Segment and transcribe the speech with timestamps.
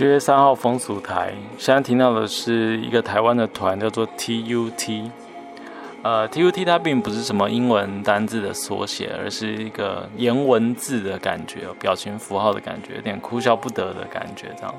[0.00, 5.10] 七月三号风俗台，现在听到的是一个台湾的团，叫做 TUT。
[6.00, 14.74] 呃，TUT 它并不是什么英文单字的缩写，而是一个颜文字的感觉，表情符号的感觉，有点哭笑不得的感觉这样。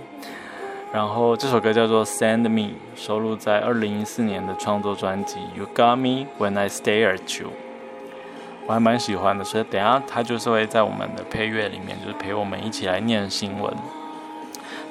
[0.92, 7.50] 然后这首歌叫做《Send Me》，收录在二零一四年的创作专辑《You Got Me When I Stare at You》。
[8.66, 13.72] 我还蛮喜欢的，所以等下它就是会在我们的配乐里面，就是陪我们一起来念新闻。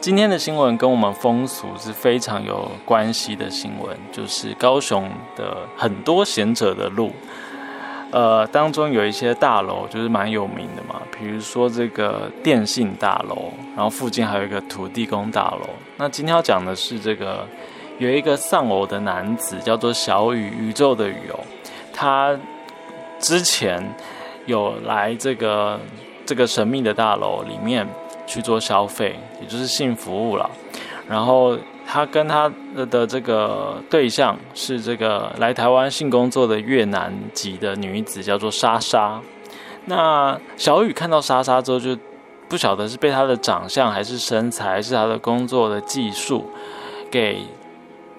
[0.00, 7.12] 今天的新闻跟我们风俗是非常有关系的新闻，就是高雄的很多贤者的路，
[8.10, 15.68] 呃，当中有一些大楼就是蛮有名的嘛，比如说这个电信大楼，然后附近还有一个土地公大楼。
[15.98, 17.46] 那今天要讲的是这个
[17.98, 21.38] 有一个丧偶的男子叫做小雨，宇宙的雨哦，
[21.92, 22.34] 他
[23.18, 23.94] 之前
[24.46, 25.78] 有来这个
[26.24, 27.86] 这个神秘的大楼里面。
[28.30, 30.48] 去做消费，也就是性服务了。
[31.08, 32.50] 然后他跟他
[32.88, 39.20] 的这个对象是这个来台湾性工作的越南籍的女子，叫做莎莎。
[39.86, 41.98] 那小雨看到莎莎之后，就
[42.48, 46.48] 不晓得是被她的长相，还是身材，还是她的工作的技术
[47.10, 47.42] 给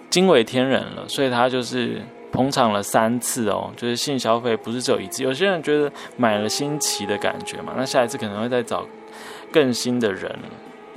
[0.09, 1.07] 惊为天人了。
[1.07, 2.01] 所以他就是
[2.31, 5.23] 捧场了三次哦，就是性消费不是只有一次。
[5.23, 8.85] 有些人觉得买了新奇的感觉嘛，那下一次可能会再找。
[9.53, 10.33] 更新的人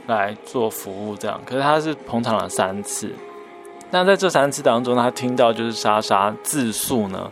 [0.07, 3.13] 来做服务，这样，可是他是捧场了三次。
[3.91, 7.29] 那在这三次当中，他听到就是莎莎自诉呢，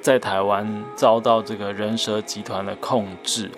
[0.00, 3.52] 在台湾遭到这个人蛇集团的控制。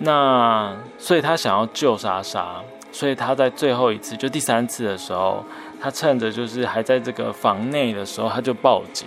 [0.00, 2.64] 那所以他想要救莎莎，
[2.96, 5.44] 所以他在最后一次，就第三次的时候，
[5.78, 9.06] 他趁着就是还在这个房内的时候，他就报警。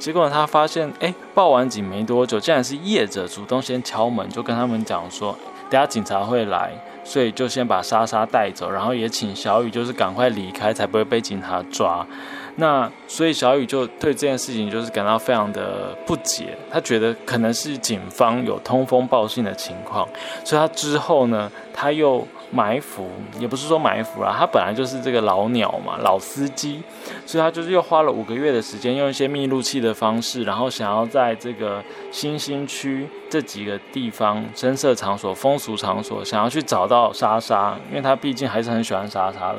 [0.00, 5.38] 结果他发现，哎，报完警没多久，竟然是业者主动先敲门，就跟他们讲说。
[5.70, 6.72] 等下警察会来，
[7.04, 12.04] 所以就先把莎莎带走，然后也请小雨就是赶快离开，才不会被警察抓。
[12.60, 20.06] 那所以小雨就对这件事情就是感到非常的不解，他觉得可能是警方有通风报信的情况，
[20.44, 22.24] 所以他之后呢，他又。
[22.52, 26.82] 埋伏也不是说埋伏啦，他本来就是这个老鸟嘛，老司机，
[27.24, 39.58] 所以他就是又花了五个月的时间，用一些密录器的方式，然后想要在这个新兴区这几个地方深色场所、风俗场所，想要去找到莎莎，因为他毕竟还是很喜欢莎莎的，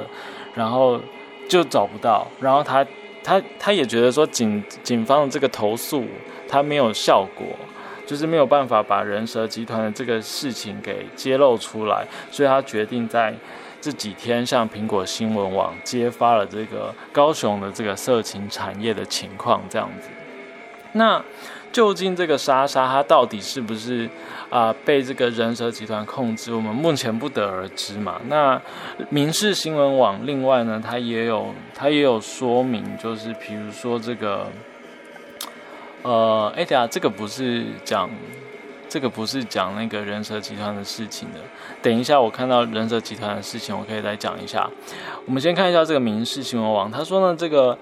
[0.53, 0.99] 然后
[1.47, 2.85] 就找不到，然后他
[3.23, 6.05] 他他也觉得说警警方的这个投诉
[6.47, 7.45] 他没有效果。
[8.03, 13.33] 就是没有办法把人蛇集团的这个事情给揭露出来，所以他决定在
[13.79, 19.61] 这几天向苹果新闻网揭发了这个高雄的这个色情产业的情况。
[19.69, 20.09] 这样子，
[20.91, 21.23] 那
[21.71, 24.09] 究竟这个莎莎她到底是不是
[24.49, 26.53] 啊被这个人蛇集团控制？
[26.53, 28.19] 我们目前不得而知嘛。
[28.27, 28.61] 那
[29.09, 34.47] 民事新闻网另外呢，它也有它也有说明，就是比如说这个。
[36.03, 38.09] 呃，哎，等下，这个不是讲，
[38.89, 41.39] 这个不是讲那个人蛇集团的事情的。
[41.79, 44.67] 等一下，我看到人蛇集团的事情，我可以再讲一下。
[45.27, 47.77] 我们先看一下这个民事新闻网，他说呢，这个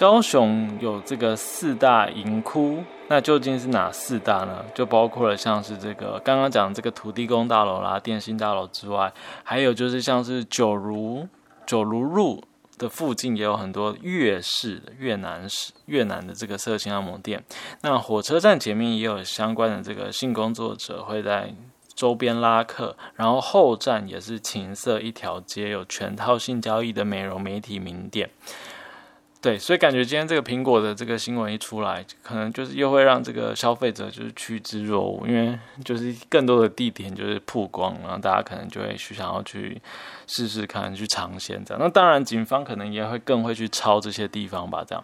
[0.00, 4.64] 高雄有这个四大银窟，那究竟是哪四大呢？
[4.74, 9.12] 就包括了像是这个刚刚讲这个土地公大楼啦、电信大楼之外，
[9.44, 11.28] 还有就是像是九如
[11.66, 12.42] 九如路。
[12.78, 17.44] 的附近也有很多越式越南式越南的这个色情按摩店，
[17.82, 21.52] 那火车站前面也有相关的这个性工作者会在
[21.94, 28.30] 周边拉客，然后后站也是情色一条街，有全套性交易的美容媒体名店。
[29.42, 39.80] 对，所以感觉今天这个苹果的这个新闻一出来，可能就是又会让这个消费者就是趋之若鹜，因为就是更多的地点就是曝光，然后大家可能就会去想要去
[40.26, 41.82] 试试看，去尝鲜这样。
[41.82, 45.02] 那当然，警方可能也会更会去抄这些地方吧，这样。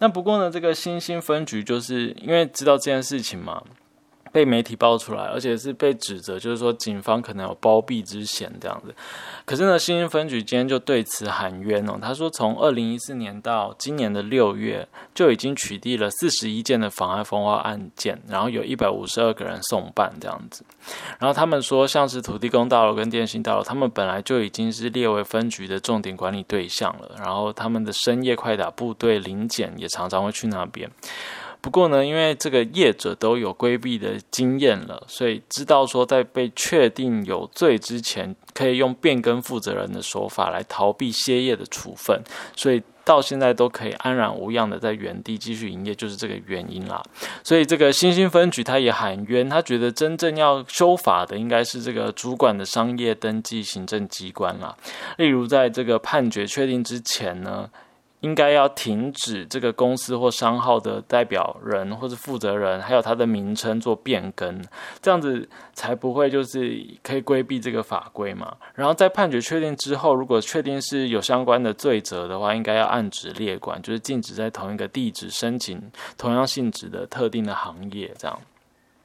[0.00, 3.62] 那不过呢，这个新兴分局就是因为知道这件事情嘛。
[4.32, 8.94] 被媒体爆出来，而且是被指责，就是说警方可能有包庇之嫌这样子。
[9.44, 11.98] 可是呢，新兴分局今天就对此喊冤哦。
[12.00, 20.64] 他说，从二零一四年到今年的六月，就已经取缔了四十一件的妨碍风化案件，然后有一百五十二个人送办这样子。
[21.18, 27.16] 然后他们说，像是土地公大楼跟电信大楼，他们本来就已经是列为分局的重点管理对象了。
[27.18, 30.90] 然后他们的深夜快打部队临检也常常会去那边。
[31.60, 42.22] 不过呢，因为这个业者都有规避的经验了，所以知道说在被确定有罪之前，可以用变更负责人的手法来逃避歇业的处分，
[42.54, 47.02] 所以到现在都可以安然无恙的在原地继续营业，就是这个原因啦。
[47.42, 54.76] 所以这个新兴分局他也喊冤，他觉得真正要修法的应该是这个主管的商业登记行政机关啦。
[55.16, 57.68] 例如在这个判决确定之前呢。
[58.20, 64.64] 应该要停止这个公司或商号的代表人或者负责人，还有他的名称做变更，
[65.00, 68.56] 这样子才不会就是可以规避这个法规嘛。
[68.74, 75.80] 然后在判决确定之后，如果确定是有相关的罪责的话，应该要按职列管，就是禁止在同一个地址申请
[76.16, 78.40] 同样性质的特定的行业这样。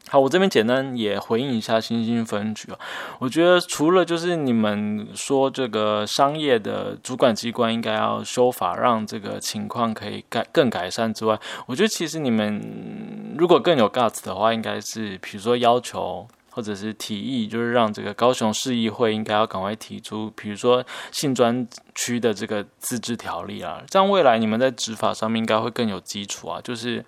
[0.10, 2.78] 好，我这边简单也回应一下新兴分局啊。
[3.20, 12.62] 我觉得除了就是你们说这个商业的主管机关应该要修法，让这个情况可以改更改善之外，我觉得其实你们
[13.38, 21.66] 如果更有 guts 的话，应该是比如说要求或者是提议，就是让这个高雄市议会应该要赶快提出，比如说性专
[21.96, 27.04] 区的这个自治条例啊，这样未来你们在执法上面应该会更有基础啊，就是。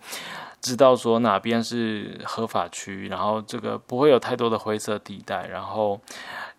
[0.66, 6.02] 知道说哪边是合法区，然后这个不会有太多的灰色地带，然后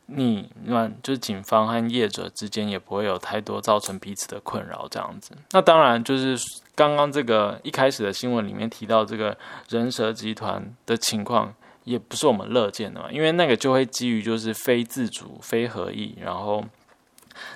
[0.06, 5.32] 你那就是警方和业者之间也不会有太多造成彼此的困扰这样子。
[5.50, 6.38] 那当然就是
[6.76, 9.36] 刚刚这个一开始的新闻里面提到这个
[9.68, 16.64] 人蛇集团的情况，也不是我们乐见的嘛，因为那个就会基于就是非自主、非合意，然后。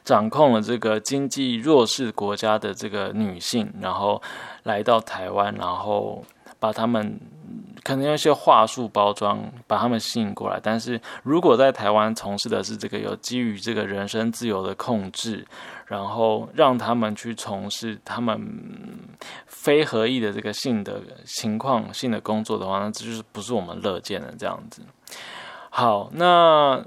[0.04, 4.20] 掌控了这个经济弱势国家的这个女性，然后
[4.64, 6.22] 来到台湾，然后
[6.60, 7.18] 把他们
[7.82, 10.60] 可能用一些话术包装，把他们吸引过来。
[10.62, 15.44] 但是如果在台湾从事的是这个有基于这个人身自由的控制，
[15.86, 18.40] 然后让他们去从事他们
[19.46, 24.82] 非合意的这个性的情况性的工作的话，那这就是不是我们乐见的这样子。
[25.70, 26.84] 好，那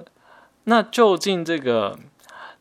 [0.64, 2.00] 那究竟这个？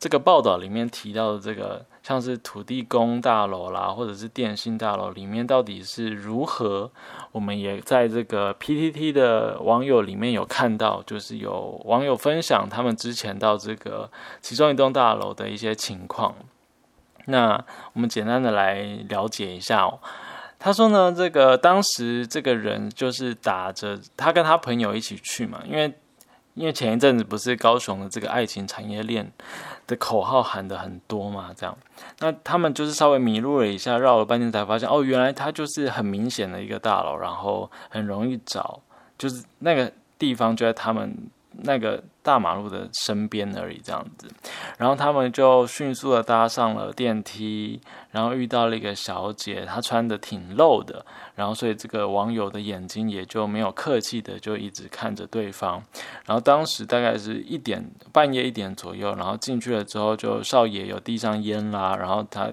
[0.03, 6.91] 这个报道里面提到的这个，像是土地公大楼啦，或者是电信大楼里面到底是如何？
[7.31, 14.11] 我们也在这个 PTT 的网友里面有看到，就是有网友分享他们之前到这个
[14.41, 16.35] 其中一栋大楼的一些情况。
[17.27, 20.01] 那我们简单的来了解一下哦。
[20.59, 25.95] 他说呢，这个当时这个人就是打着他跟他朋友一起去嘛，因为。
[26.55, 29.31] 因为前一阵子不是高雄的这个爱情产业链
[29.87, 31.77] 的口号喊的很多嘛，这样，
[32.21, 38.81] 那他们就是稍微迷路了一下，绕了半天才发现，哦，原来它就是很明显的一个大楼，然后很容易找，
[39.17, 41.17] 就是那个地方就在他们
[41.53, 44.29] 那个大马路的身边而已，这样子，
[44.79, 47.81] 然后他们就迅速的搭上了电梯，
[48.11, 51.05] 然后遇到了一个小姐，她穿的挺露的。
[51.35, 55.83] 然后，所以这个网友的眼睛也就没有客气的，就一直看着对方。
[56.27, 57.83] 然后当时大概是一点
[58.13, 62.51] 半夜一点左右，然后进去了之后，就少爷有递上烟啦，然后他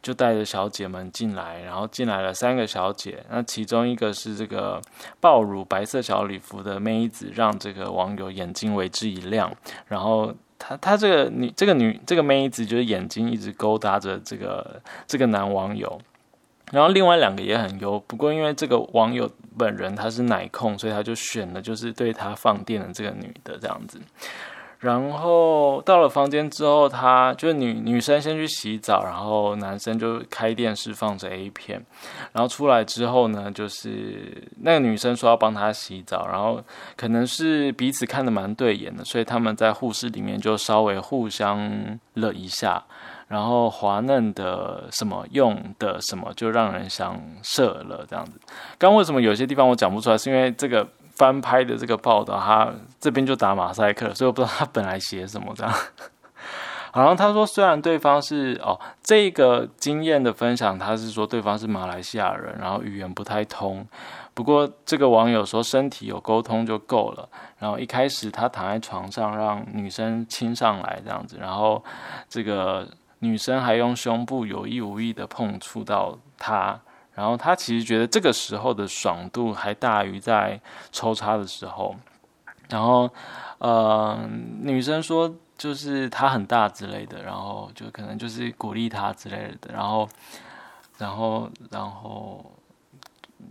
[0.00, 4.80] 就带着小姐们进来，然后进来了三个小姐，那其中一个是这个
[5.20, 9.52] 爆乳白色小礼服的妹子，让这个网友眼睛为之一亮。
[9.86, 16.00] 然后他他这个女这个女这个妹子就是眼睛一直勾搭着这个这个男网友。
[16.70, 24.00] 然后另外两个也很优，不过因为这个网友本人他是奶控，所以他就选了就是对他放电的这个女的这样子。
[24.82, 31.80] 然后到了房间之后，他就女女生先去洗澡，然后男生就开电视放着 A 片。
[32.32, 36.60] 然后出来之后呢，就是那个女生说要帮他洗澡，然后
[36.96, 42.82] 可能是彼此看的蛮对眼的，所以他们在护士里面就稍微互相了一下。
[43.28, 48.32] 然后滑嫩的什么用的什么就让人想射了这样子。
[48.76, 55.72] 刚为什么有些地方我讲不出来，是因为这个翻拍的这个报道，他这边就打马赛克，所以我不知道他本来写什么这样。
[56.92, 63.86] 好像他说，虽然对方是哦这个经验的分享，他是说对方是马来西亚人，然后语言不太通。
[64.34, 67.28] 不过这个网友说身体有沟通就够了。
[67.58, 71.82] 然后一开始他躺在床上让女生亲上来这样子，然后
[72.28, 72.88] 这个。
[73.24, 76.80] 女生还用胸部有意无意的碰触到他，
[77.14, 81.94] 然后他其实觉得这个时候的爽度还大于在抽插的时候。
[82.68, 83.10] 然后，
[83.58, 84.18] 呃，
[84.60, 89.72] 女生说就是他很大之类的，然后就可能就是鼓励他之类的。
[89.72, 90.08] 然后，
[90.96, 92.52] 然后，然后，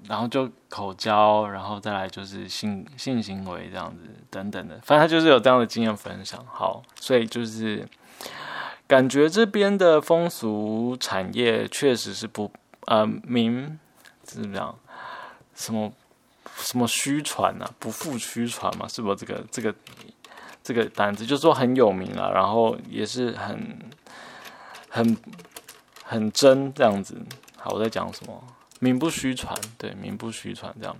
[0.07, 4.01] 然后就口交，然后再来就是性性行为这样子
[4.31, 4.79] 等等的。
[4.83, 6.43] 反正他就是有这样的经验分享。
[6.51, 7.87] 好，所以就是。
[8.87, 12.51] 感觉这边的风俗产业确实是不
[12.87, 13.79] 呃名
[14.23, 14.75] 怎么样？
[15.53, 15.91] 什么
[16.55, 17.69] 什么虚传啊？
[17.79, 18.87] 不复虚传嘛？
[18.87, 19.13] 是不？
[19.15, 19.73] 这个这个
[20.63, 23.77] 这个单子就说很有名啊，然后也是很
[24.89, 25.17] 很
[26.03, 27.21] 很真这样子。
[27.57, 28.43] 好，我在讲什么？
[28.79, 30.95] 名不虚传，对，名不虚传这样。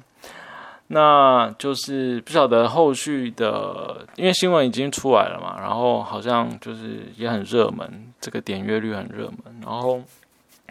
[0.94, 10.04] 那就是不晓得后续的，因为新闻已经出来了嘛，然后好像就是也很热门，这个点阅率很热门，然后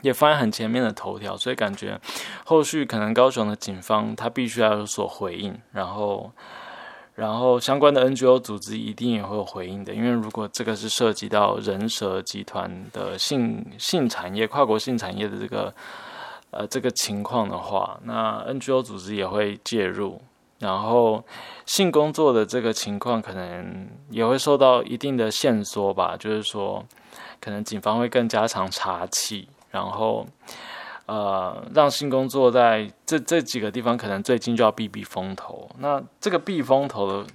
[0.03, 2.01] 也放在很前面的头条，所以感觉
[2.45, 6.31] 后续可能高雄的警方他必须要有所回应，然后
[7.15, 15.75] 然后相关的 NGO 组织一定也会有回应的，因为如果这个是涉及到人蛇集团的性性产业、跨国性产业的这个。
[16.53, 20.21] 呃，这个情况的话，那 NGO 组织也会介入，
[20.59, 21.25] 然后
[21.65, 26.85] 性工作的这个情况可能也会受到一定的线索吧，就是说，
[27.41, 30.27] 可能警方会更加常查气，然后
[31.07, 35.69] 呃，让性工作在这这几个地方可能最近就要避避风头。
[35.79, 37.27] 那这个避风头的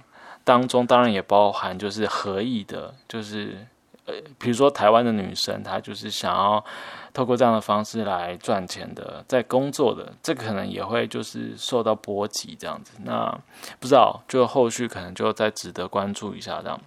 [0.44, 3.66] 当中，当然也包含就是合意的，就是
[4.06, 6.64] 呃，比如说台湾的女生，她就是想要。
[7.12, 12.92] 透过这样的方式来赚钱的，在工作的，这可能也会就是受到波及这样子。
[13.04, 13.34] 那
[13.80, 16.78] 不知道，就后续可能就再值得关注一下这样。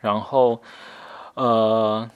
[0.00, 0.60] 然后，
[1.34, 2.10] 呃。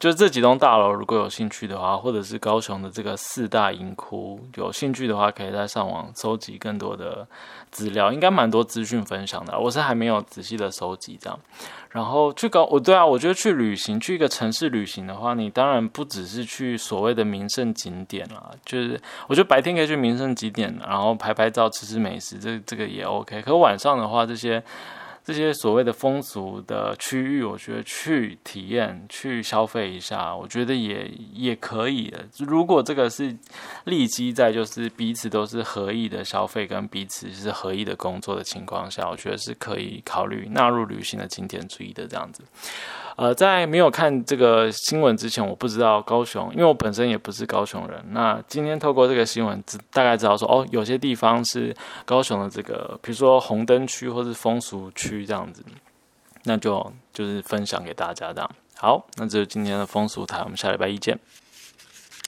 [0.00, 7.28] 就是这几栋大楼，如果有兴趣的话，或者是高雄的这个四大银窟，有兴趣的话，可以在上网搜集更多的
[7.70, 9.60] 资料，应该蛮多资讯分享的。
[9.60, 11.38] 我是还没有仔细的收集这样。
[11.90, 23.42] 然后去高，我对啊，我觉得去旅行，去一个城市旅行的话，你当然不只是去所谓的名胜景点啦，就是我觉得白天可以去名胜景点，然后拍拍照、吃吃美食，这这个也 OK。
[23.42, 24.62] 可晚上的话，这些。
[25.24, 32.24] 这些所谓的风俗的区域，我觉得去体验、去消费一下，我觉得也也可以的。
[32.38, 33.36] 如果这个是
[33.84, 42.42] 立基在就是彼此都是合意的消费跟彼此是合意的工作的情况下，我觉得是可以考虑纳入旅行的景点之一的这样子。
[43.20, 48.02] 呃，在没有看这个新闻之前，我不知道高雄，因为我本身也不是高雄人。
[48.12, 49.62] 那今天透过这个新闻，
[49.92, 55.62] 大概知道说，哦，有些地方是高雄的这个，比如说红灯区或是风俗区这样子，
[56.44, 58.50] 那就就是分享给大家这样。
[58.78, 61.18] 好，那这是今天的风俗台，我们下礼拜一见。